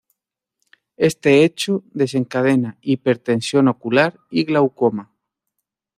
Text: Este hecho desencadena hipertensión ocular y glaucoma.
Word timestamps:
Este 0.97 1.43
hecho 1.43 1.83
desencadena 1.91 2.75
hipertensión 2.81 3.67
ocular 3.67 4.19
y 4.31 4.45
glaucoma. 4.45 5.13